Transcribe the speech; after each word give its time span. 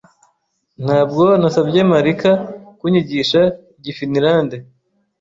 Ntabwo 0.85 1.23
nasabye 1.41 1.79
Marika 1.91 2.31
kunyigisha 2.79 3.41
igifinilande. 3.77 4.57